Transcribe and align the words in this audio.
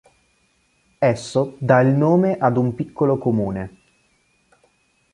Esso 1.11 1.57
dà 1.59 1.79
il 1.81 1.89
nome 1.89 2.35
ad 2.39 2.57
un 2.57 2.73
piccolo 2.73 3.19
comune. 3.19 3.77